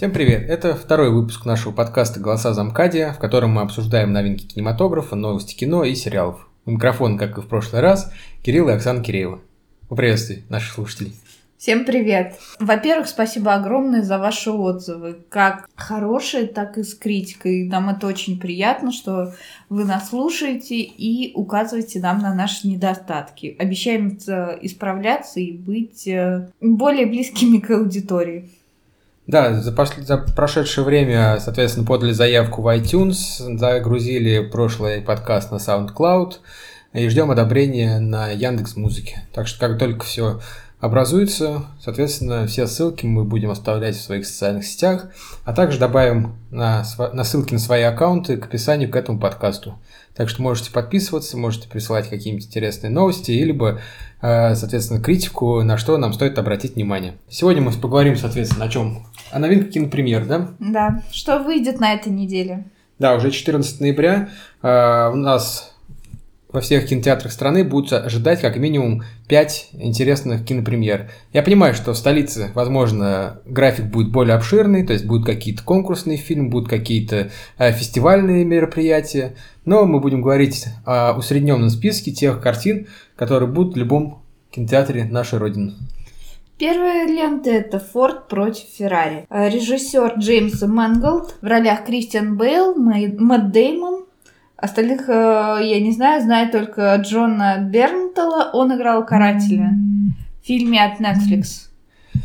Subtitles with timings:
[0.00, 0.48] Всем привет!
[0.48, 5.84] Это второй выпуск нашего подкаста «Голоса Замкадия», в котором мы обсуждаем новинки кинематографа, новости кино
[5.84, 6.48] и сериалов.
[6.64, 8.10] У микрофона, как и в прошлый раз,
[8.42, 9.40] Кирилл и Оксана Киреева.
[9.90, 11.12] Поприветствуй наших слушателей.
[11.58, 12.36] Всем привет!
[12.58, 17.68] Во-первых, спасибо огромное за ваши отзывы, как хорошие, так и с критикой.
[17.68, 19.34] Нам это очень приятно, что
[19.68, 23.54] вы нас слушаете и указываете нам на наши недостатки.
[23.58, 28.48] Обещаем исправляться и быть э, более близкими к аудитории.
[29.30, 35.58] Да, за, пошли, за прошедшее время, соответственно, подали заявку в iTunes, загрузили прошлый подкаст на
[35.58, 36.38] SoundCloud
[36.94, 39.22] и ждем одобрения на Яндекс Музыке.
[39.32, 40.40] Так что как только все
[40.80, 45.06] образуется, соответственно, все ссылки мы будем оставлять в своих социальных сетях,
[45.44, 49.78] а также добавим на, на ссылки на свои аккаунты к описанию к этому подкасту.
[50.16, 53.56] Так что можете подписываться, можете присылать какие-нибудь интересные новости, или,
[54.22, 57.14] э, соответственно, критику, на что нам стоит обратить внимание.
[57.28, 59.06] Сегодня мы поговорим, соответственно, о чем?
[59.30, 60.50] О новинках кинопремьер, да?
[60.58, 61.02] Да.
[61.12, 62.64] Что выйдет на этой неделе?
[62.98, 64.28] Да, уже 14 ноября
[64.62, 65.74] э, у нас
[66.52, 71.10] во всех кинотеатрах страны будут ожидать как минимум 5 интересных кинопремьер.
[71.32, 76.18] Я понимаю, что в столице, возможно, график будет более обширный, то есть будут какие-то конкурсные
[76.18, 79.34] фильмы, будут какие-то э, фестивальные мероприятия,
[79.64, 85.38] но мы будем говорить о усредненном списке тех картин, которые будут в любом кинотеатре нашей
[85.38, 85.74] Родины.
[86.60, 89.24] Первая лента это «Форд против Феррари».
[89.30, 94.04] Э, режиссер Джеймс Мэнголд, в ролях Кристиан Бейл, Мэтт Деймон.
[94.58, 95.12] Остальных э,
[95.62, 99.70] я не знаю, знаю только Джона Бернтала, он играл карателя
[100.42, 101.70] в фильме от Netflix.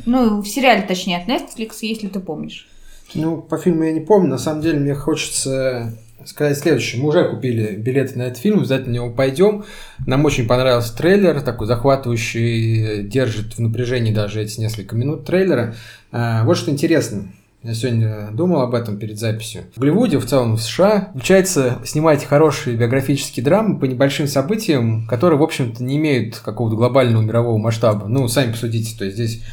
[0.05, 2.67] Ну, в сериале, точнее, от Netflix, если ты помнишь.
[3.13, 4.31] Ну, по фильму я не помню.
[4.31, 7.01] На самом деле, мне хочется сказать следующее.
[7.01, 9.65] Мы уже купили билеты на этот фильм, обязательно на него пойдем.
[10.05, 15.75] Нам очень понравился трейлер, такой захватывающий, держит в напряжении даже эти несколько минут трейлера.
[16.11, 17.27] А, вот что интересно.
[17.65, 19.63] Я сегодня думал об этом перед записью.
[19.75, 25.39] В Голливуде, в целом в США, получается снимать хорошие биографические драмы по небольшим событиям, которые,
[25.39, 28.07] в общем-то, не имеют какого-то глобального мирового масштаба.
[28.07, 29.43] Ну, сами посудите, то есть здесь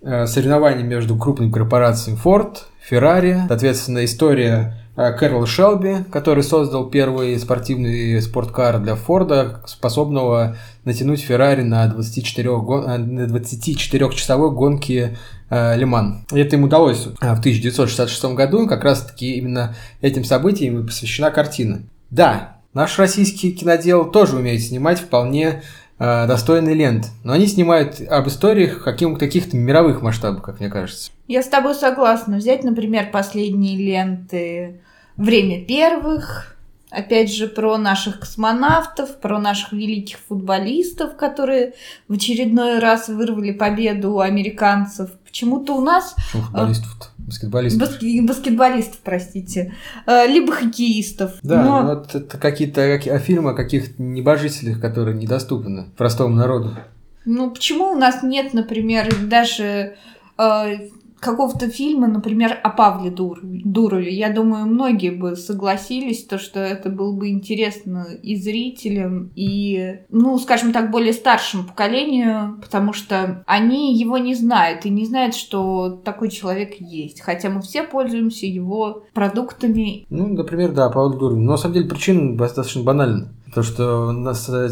[0.00, 2.60] э, соревнования между крупными корпорациями Ford,
[2.90, 11.62] Ferrari, соответственно, история Кэрол Шелби, который создал первый спортивный спорткар для Форда, способного натянуть Феррари
[11.62, 12.84] на 24, гон...
[13.26, 15.16] 24-часовой гонке
[15.48, 16.24] э, Лиман.
[16.32, 21.82] Это им удалось в 1966 году, как раз-таки именно этим событиям и посвящена картина.
[22.10, 25.62] Да, наш российский кинодел тоже умеет снимать вполне
[25.98, 31.12] э, достойные ленты, но они снимают об историях каких- каких-то мировых масштабах, как мне кажется.
[31.30, 32.38] Я с тобой согласна.
[32.38, 34.80] Взять, например, последние ленты
[35.16, 36.56] время первых,
[36.90, 41.74] опять же, про наших космонавтов, про наших великих футболистов, которые
[42.08, 45.12] в очередной раз вырвали победу у американцев.
[45.24, 46.16] Почему-то у нас...
[46.34, 47.80] Ну, футболистов баскетболистов.
[47.80, 48.02] Баск...
[48.22, 49.72] Баскетболистов, простите.
[50.06, 51.34] Э, либо хоккеистов.
[51.44, 51.82] Да, Но...
[51.94, 56.76] вот это какие-то фильмы о каких-то небожителях, которые недоступны простому народу.
[57.24, 59.94] Ну, почему у нас нет, например, даже
[60.36, 60.90] э,
[61.20, 66.88] какого-то фильма, например, о Павле Дур, Дурове, я думаю, многие бы согласились, то, что это
[66.88, 73.98] было бы интересно и зрителям, и, ну, скажем так, более старшему поколению, потому что они
[73.98, 79.04] его не знают и не знают, что такой человек есть, хотя мы все пользуемся его
[79.12, 80.06] продуктами.
[80.08, 81.38] Ну, например, да, Павел Дуров.
[81.38, 83.32] Но на самом деле причина достаточно банальна.
[83.54, 84.68] То, что у нас, э,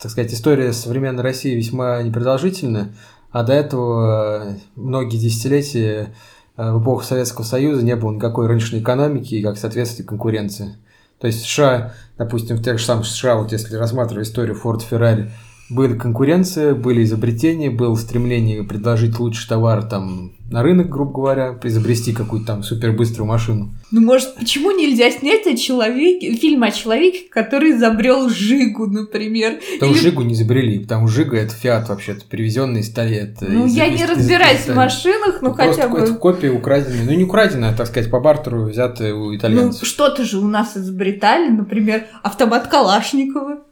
[0.00, 2.92] так сказать, история современной России весьма непродолжительная,
[3.32, 6.14] а до этого э, многие десятилетия
[6.56, 10.76] э, в эпоху Советского Союза не было никакой рыночной экономики и, как соответствие, конкуренции.
[11.18, 15.30] То есть США, допустим, в тех же самых США, вот если рассматривать историю Ford Ferrari,
[15.72, 22.12] были конкуренция, были изобретения, было стремление предложить лучший товар там на рынок, грубо говоря, изобрести
[22.12, 23.72] какую-то там супербыструю машину.
[23.90, 29.60] Ну, может, почему нельзя снять о человеке, фильм о человеке, который изобрел Жигу, например?
[29.74, 30.00] Потому Или...
[30.00, 33.34] Жигу не изобрели, потому что Жига это Фиат вообще-то, привезенный из Стали.
[33.40, 35.98] Ну, из, я из, не разбираюсь в машинах, но ну, хотя бы...
[35.98, 39.82] Это копия украденная, ну не украденная, так сказать, по бартеру взятая у итальянцев.
[39.82, 43.62] Ну, что-то же у нас изобретали, например, автомат Калашникова.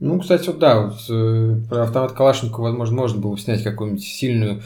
[0.00, 4.62] Ну, кстати, вот да, вот, э, про автомат Калашникова, возможно, можно было снять какую-нибудь сильную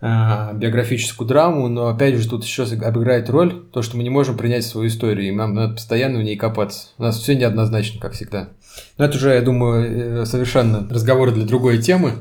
[0.00, 4.36] э, биографическую драму, но опять же тут еще обыграет роль то, что мы не можем
[4.36, 6.90] принять свою историю, и нам надо постоянно в ней копаться.
[6.98, 8.50] У нас все неоднозначно, как всегда.
[8.96, 12.12] Но это уже, я думаю, э, совершенно разговор для другой темы.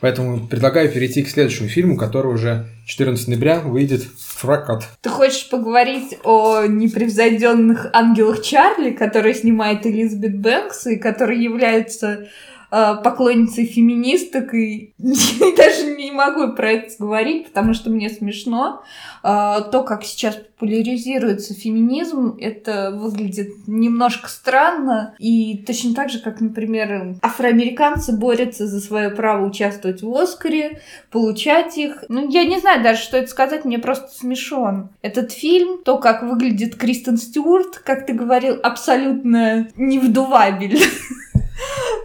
[0.00, 4.82] Поэтому предлагаю перейти к следующему фильму, который уже 14 ноября выйдет в.
[5.00, 12.28] Ты хочешь поговорить о непревзойденных ангелах Чарли, которые снимает Элизабет Бэнкс, и который является
[12.70, 18.82] поклонницей феминисток и даже не могу про это говорить, потому что мне смешно.
[19.22, 25.14] Э, то, как сейчас популяризируется феминизм, это выглядит немножко странно.
[25.18, 30.80] И точно так же, как, например, афроамериканцы борются за свое право участвовать в Оскаре,
[31.10, 32.04] получать их.
[32.08, 34.90] Ну, я не знаю даже, что это сказать, мне просто смешон.
[35.02, 40.78] Этот фильм, то, как выглядит Кристен Стюарт, как ты говорил, абсолютно невдувабель.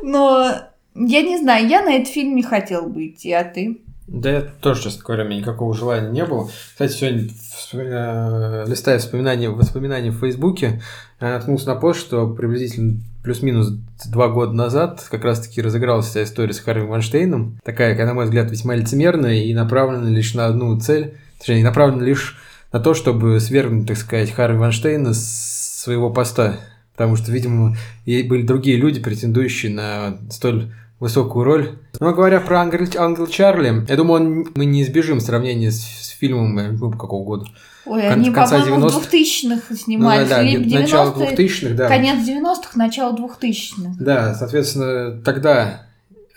[0.03, 0.51] Но
[0.95, 3.81] я не знаю, я на этот фильм не хотел бы идти, а ты?
[4.07, 6.50] Да, я тоже, честно говоря, у меня никакого желания не было.
[6.74, 7.30] Кстати,
[7.71, 10.81] сегодня, э, листая воспоминания, воспоминания в Фейсбуке,
[11.21, 13.69] наткнулся на пост, что приблизительно плюс-минус
[14.12, 17.57] два года назад как раз-таки разыгралась вся история с Харви Ванштейном.
[17.63, 22.38] Такая, на мой взгляд, весьма лицемерная и направлена лишь на одну цель, точнее, направлена лишь
[22.74, 26.57] на то, чтобы свергнуть, так сказать, Харви Ванштейна с своего поста.
[27.01, 27.75] Потому что, видимо,
[28.06, 31.80] были другие люди, претендующие на столь высокую роль.
[32.00, 36.09] Но говоря про Ангел, Ангел Чарли, я думаю, он, мы не избежим сравнения с, с
[36.09, 37.45] фильмом ну, какого года.
[37.86, 40.30] Ой, Кон- они, по-моему, в 2000-х снимались.
[40.30, 41.88] Ну, да, да, 90 начало 2000-х, да.
[41.88, 43.95] Конец 90-х, начало 2000-х.
[44.00, 45.88] Да, соответственно, тогда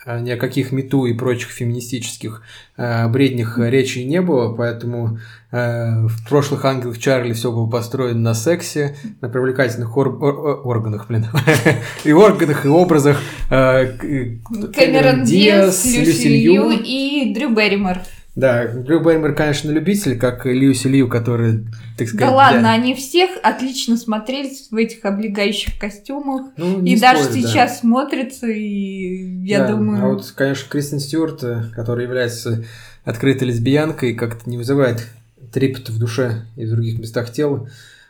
[0.06, 2.43] ни о каких мету и прочих феминистических
[2.77, 5.19] э, бреднях речи не было, поэтому
[5.51, 11.06] э, в прошлых ангелах Чарли все было построено на сексе, на привлекательных ор- ор- органах,
[11.09, 11.27] блин,
[12.05, 13.21] и органах, и образах.
[13.51, 17.99] Э, Кэмерон Диас, Люси Лью и Дрю Берримор.
[18.36, 21.66] Да, Дрю Беймер, конечно, любитель, как Льюси Лью, который,
[21.96, 22.28] так сказать...
[22.28, 26.46] Да ладно, они всех отлично смотрелись в этих облегающих костюмах.
[26.56, 27.76] Ну, и спорь, даже сейчас да.
[27.76, 30.04] смотрятся, и я да, думаю...
[30.04, 31.44] А вот, конечно, Кристен Стюарт,
[31.75, 32.64] которая является
[33.04, 35.06] открытой лесбиянкой, как-то не вызывает
[35.52, 37.69] трепет в душе и в других местах тела.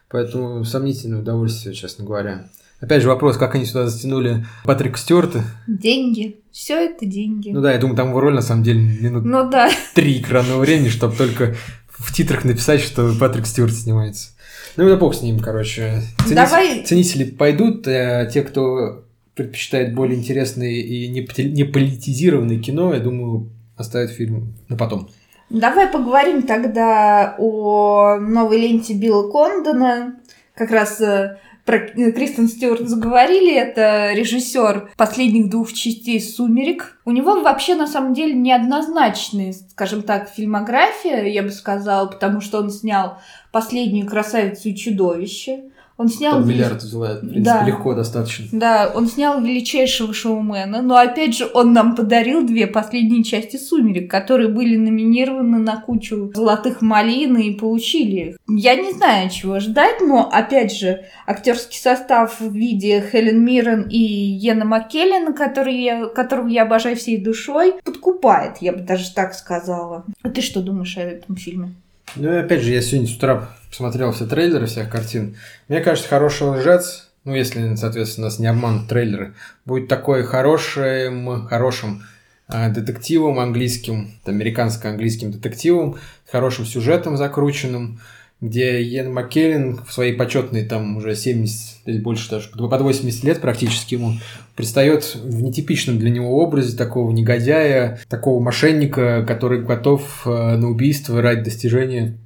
[0.08, 2.46] Поэтому сомнительное удовольствие, честно говоря.
[2.84, 5.42] Опять же вопрос, как они сюда затянули Патрика Стюарта.
[5.66, 6.40] Деньги.
[6.52, 7.48] Все это деньги.
[7.48, 9.70] Ну да, я думаю, там его роль на самом деле минут ну, да.
[9.94, 11.54] три экранного времени, чтобы только
[11.88, 14.32] в титрах написать, что Патрик Стюарт снимается.
[14.76, 16.02] Ну да бог с ним, короче.
[16.18, 16.84] Ценители, Давай...
[16.84, 19.04] ценители пойдут, а те, кто
[19.34, 23.48] предпочитает более интересное и не, не политизированное кино, я думаю,
[23.78, 25.08] оставят фильм на потом.
[25.48, 30.16] Давай поговорим тогда о новой ленте Билла Кондона.
[30.54, 36.98] Как раз э, про Кристен Стюарт заговорили, это режиссер последних двух частей «Сумерек».
[37.04, 42.58] У него вообще, на самом деле, неоднозначная, скажем так, фильмография, я бы сказала, потому что
[42.58, 43.18] он снял
[43.50, 46.32] «Последнюю красавицу и чудовище», он снял...
[46.32, 47.64] Там миллиард взяла, в принципе, да.
[47.64, 48.46] легко достаточно.
[48.52, 54.10] Да, он снял величайшего шоумена, но опять же он нам подарил две последние части «Сумерек»,
[54.10, 58.36] которые были номинированы на кучу золотых малин и получили их.
[58.48, 63.98] Я не знаю, чего ждать, но опять же актерский состав в виде Хелен Миррен и
[63.98, 70.04] Йена Маккеллена, который я, которого я обожаю всей душой, подкупает, я бы даже так сказала.
[70.22, 71.74] А ты что думаешь о этом фильме?
[72.16, 75.36] Ну и опять же, я сегодня с утра посмотрел все трейлеры всех картин.
[75.68, 79.34] Мне кажется, хороший лжец, ну если, соответственно, нас не обманут трейлеры,
[79.64, 82.04] будет такой хорошим, хорошим
[82.48, 85.96] э, детективом английским, американско-английским детективом,
[86.26, 88.00] с хорошим сюжетом закрученным,
[88.44, 93.40] где Йен Маккеллен в своей почетной там уже 70 или больше даже, под 80 лет
[93.40, 94.14] практически ему
[94.54, 101.22] предстает в нетипичном для него образе такого негодяя, такого мошенника, который готов э, на убийство
[101.22, 102.18] ради достижения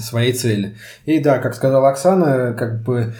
[0.00, 0.74] своей цели.
[1.06, 3.14] И да, как сказала Оксана, как бы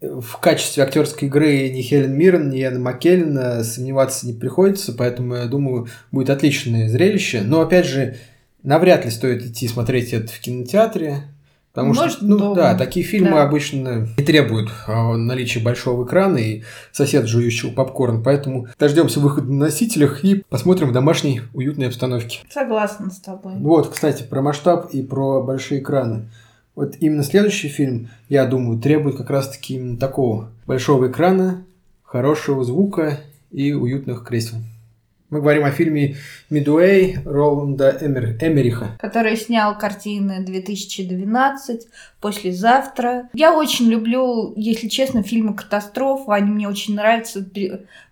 [0.00, 5.46] в качестве актерской игры ни Хелен Миррен, ни Яна Маккеллен сомневаться не приходится, поэтому, я
[5.46, 7.42] думаю, будет отличное зрелище.
[7.44, 8.16] Но, опять же,
[8.62, 11.24] навряд ли стоит идти смотреть это в кинотеатре,
[11.72, 12.54] Потому Может, что, ну дома.
[12.56, 13.44] да, такие фильмы да.
[13.44, 19.66] обычно не требуют а, наличия большого экрана и сосед жующего попкорн, поэтому дождемся выхода на
[19.66, 22.40] носителях и посмотрим в домашней уютной обстановке.
[22.50, 23.54] Согласна с тобой.
[23.58, 26.28] Вот, кстати, про масштаб и про большие экраны.
[26.74, 31.64] Вот именно следующий фильм, я думаю, требует как раз-таки именно такого большого экрана,
[32.02, 33.20] хорошего звука
[33.52, 34.56] и уютных кресел.
[35.30, 36.16] Мы говорим о фильме
[36.50, 38.96] «Мидуэй» Роланда Эмер, Эмериха.
[38.98, 41.86] Который снял картины 2012,
[42.20, 43.28] «Послезавтра».
[43.32, 46.28] Я очень люблю, если честно, фильмы катастроф.
[46.28, 47.48] Они мне очень нравятся,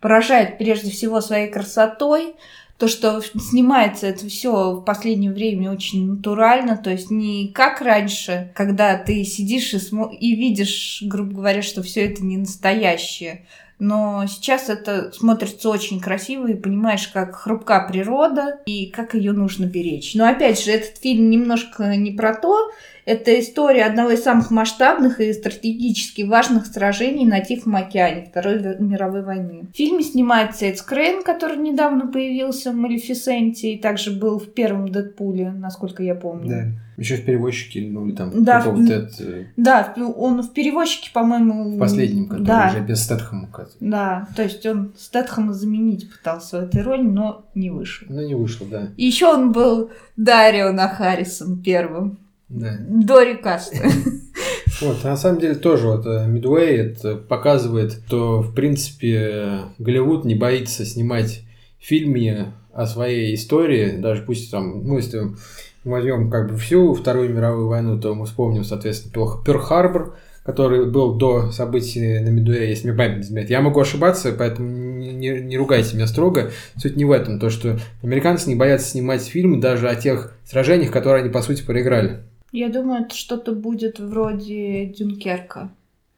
[0.01, 2.35] поражают прежде всего своей красотой.
[2.79, 8.53] То, что снимается это все в последнее время очень натурально, то есть не как раньше,
[8.55, 13.45] когда ты сидишь и, смо- и видишь, грубо говоря, что все это не настоящее
[13.79, 19.67] но сейчас это смотрится очень красиво и понимаешь, как хрупка природа и как ее нужно
[19.67, 20.15] беречь.
[20.15, 22.71] Но опять же, этот фильм немножко не про то,
[23.09, 29.23] Это история одного из самых масштабных и стратегически важных сражений на Тихом океане Второй мировой
[29.23, 29.67] войны.
[29.73, 34.91] В фильме снимается Эд Скрейн, который недавно появился в Малефисенте и также был в первом
[34.91, 36.49] Дэдпуле, насколько я помню.
[36.51, 36.65] Да.
[36.99, 41.77] Еще в перевозчике, ну или там Да, в- Дэд, э, Да, он в перевозчике, по-моему...
[41.77, 43.47] в последнем, который да, уже без Стэтхэма.
[43.47, 48.07] который- Да, то есть он Стэтхэма заменить пытался в этой роли, но не вышел.
[48.11, 48.89] Ну, не вышло, да.
[48.99, 52.19] И еще он был Дарио на Харрисон первым.
[52.49, 52.79] Да.
[52.89, 53.77] Дори Каста.
[54.81, 60.25] Вот, на самом деле тоже вот э, Midway это показывает, что в принципе э, Голливуд
[60.25, 61.43] не боится снимать
[61.81, 65.21] фильмы о своей истории, даже пусть там, ну если
[65.85, 69.13] мы возьмем как бы всю Вторую мировую войну, то мы вспомним, соответственно,
[69.45, 70.15] Перл-Харбор,
[70.45, 73.51] который был до событий на Медуэ, если мне память не изменяет.
[73.51, 76.51] Я могу ошибаться, поэтому не- не ругайте меня строго.
[76.77, 80.93] Суть не в этом, то что американцы не боятся снимать фильмы даже о тех сражениях,
[80.93, 82.21] которые они, по сути, проиграли.
[82.53, 85.71] Я думаю, это что-то будет вроде Дюнкерка.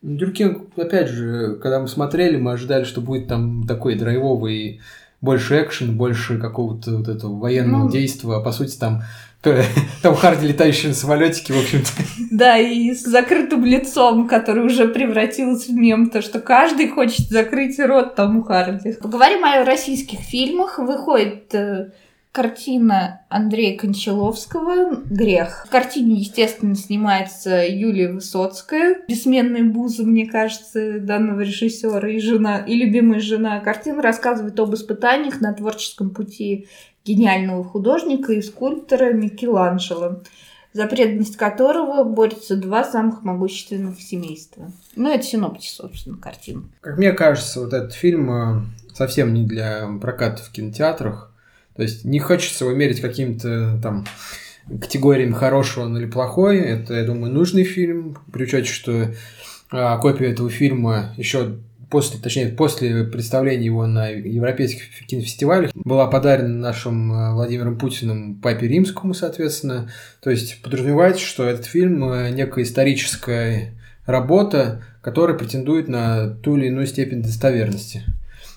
[0.02, 4.80] Дюркин, опять же, когда мы смотрели, мы ожидали, что будет там такой драйвовый,
[5.20, 7.90] больше экшен, больше какого-то вот этого военного Ну.
[7.90, 9.02] действия, а по сути там
[10.02, 11.90] там Харди летающий на самолетике, в общем-то.
[12.30, 17.78] Да, и с закрытым лицом, который уже превратился в мем, то что каждый хочет закрыть
[17.78, 18.92] рот тому Харди.
[19.00, 20.78] Поговорим о российских фильмах.
[20.78, 21.92] Выходит э,
[22.32, 25.66] картина Андрея Кончаловского «Грех».
[25.66, 32.74] В картине, естественно, снимается Юлия Высоцкая, бессменная буза, мне кажется, данного режиссера и жена, и
[32.74, 33.60] любимая жена.
[33.60, 36.68] Картина рассказывает об испытаниях на творческом пути
[37.04, 40.22] гениального художника и скульптора Микеланджело
[40.72, 44.70] за преданность которого борются два самых могущественных семейства.
[44.94, 46.62] Ну, это синоптис, собственно, картина.
[46.80, 48.62] Как мне кажется, вот этот фильм э,
[48.94, 51.29] совсем не для проката в кинотеатрах.
[51.80, 54.04] То есть не хочется его мерить каким-то там
[54.68, 56.58] категориями хорошего или плохой.
[56.58, 59.14] Это, я думаю, нужный фильм, при учете, что
[59.70, 61.56] а, копия этого фильма еще
[61.88, 68.68] после, точнее, после представления его на европейских кинофестивалях была подарена нашим э, Владимиром Путиным папе
[68.68, 69.90] римскому, соответственно.
[70.20, 73.72] То есть подразумевается, что этот фильм э, некая историческая
[74.04, 78.04] работа, которая претендует на ту или иную степень достоверности.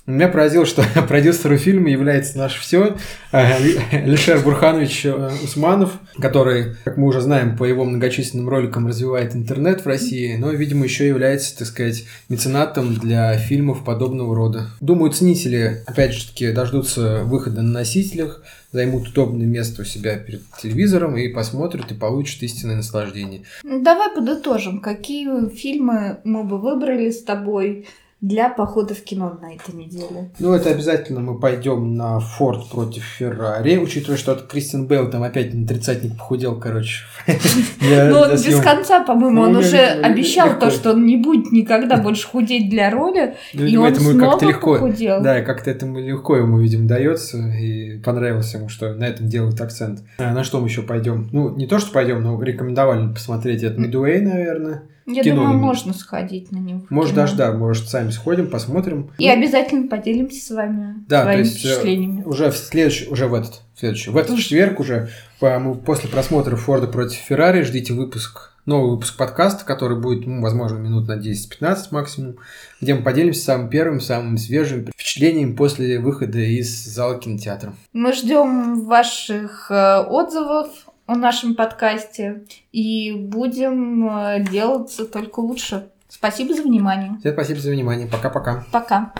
[0.06, 2.98] Меня поразило, что продюсером фильма является наш все
[3.32, 9.80] Алишер Бурханович э, Усманов, который, как мы уже знаем, по его многочисленным роликам развивает интернет
[9.80, 14.68] в России, но, видимо, еще является, так сказать, меценатом для фильмов подобного рода.
[14.82, 18.44] Думаю, ценители, опять же таки, дождутся выхода на носителях,
[18.74, 23.44] займут удобное место у себя перед телевизором и посмотрят и получат истинное наслаждение.
[23.64, 27.88] Давай подытожим, какие фильмы мы бы выбрали с тобой
[28.24, 30.32] для похода в кино на этой неделе.
[30.40, 35.24] Ну, это обязательно мы пойдем на Форд против Феррари, учитывая, что от Кристиан Бейл там
[35.24, 37.04] опять на тридцатник похудел, короче.
[37.82, 41.52] Ну, для он без конца, по-моему, он Ну, уже обещал то, что он не будет
[41.52, 45.22] никогда больше худеть для роли, Ну, и он снова похудел.
[45.22, 50.00] Да, как-то этому легко ему, видимо, дается, и понравилось ему, что на этом делают акцент.
[50.18, 51.28] А на что мы еще пойдем?
[51.34, 54.84] Ну, не то, что пойдем, но рекомендовали посмотреть это Midway, наверное.
[55.06, 56.82] Я кино думаю, можно сходить на него.
[56.90, 59.12] Может, даже, да, может, сами сходим, посмотрим.
[59.18, 62.24] И Ну, обязательно поделимся с вами Да, то своими есть, э, впечатлениями.
[62.24, 66.56] уже в следующий, уже в этот, в следующий, в этот четверг уже, по- после просмотра
[66.56, 71.88] Форда против Феррари ждите выпуск, новый выпуск подкаста, который будет, ну, возможно, минут на 10-15
[71.92, 72.36] максимум,
[72.80, 77.74] где мы поделимся самым первым, самым свежим впечатлением после выхода из зала кинотеатра.
[77.92, 80.70] Мы ждем ваших э, отзывов
[81.06, 85.90] о нашем подкасте и будем э, делаться только лучше.
[86.08, 87.18] Спасибо за внимание.
[87.20, 88.08] Всем спасибо за внимание.
[88.08, 88.66] Пока-пока.
[88.72, 89.14] Пока.